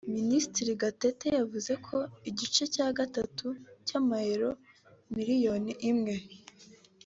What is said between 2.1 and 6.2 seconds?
igice cya gatatu cy’amayero miliyoni imwe